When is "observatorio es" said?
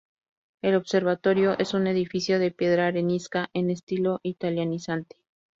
0.73-1.75